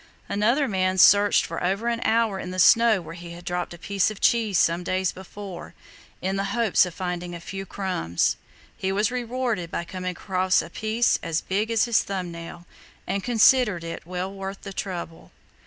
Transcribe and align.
Another 0.27 0.67
man 0.67 0.97
searched 0.97 1.45
for 1.45 1.63
over 1.63 1.87
an 1.87 2.01
hour 2.03 2.39
in 2.39 2.49
the 2.49 2.57
snow 2.57 2.99
where 3.03 3.13
he 3.13 3.33
had 3.33 3.45
dropped 3.45 3.71
a 3.71 3.77
piece 3.77 4.09
of 4.09 4.19
cheese 4.19 4.57
some 4.57 4.83
days 4.83 5.11
before, 5.11 5.75
in 6.23 6.37
the 6.37 6.45
hopes 6.57 6.87
of 6.87 6.95
finding 6.95 7.35
a 7.35 7.39
few 7.39 7.67
crumbs. 7.67 8.35
He 8.75 8.91
was 8.91 9.11
rewarded 9.11 9.69
by 9.69 9.83
coming 9.83 10.09
across 10.17 10.59
a 10.63 10.71
piece 10.71 11.19
as 11.21 11.41
big 11.41 11.69
as 11.69 11.85
his 11.85 12.01
thumb 12.01 12.31
nail, 12.31 12.65
and 13.05 13.23
considered 13.23 13.83
it 13.83 14.07
well 14.07 14.33
worth 14.33 14.61
the 14.61 14.73
trouble. 14.73 15.31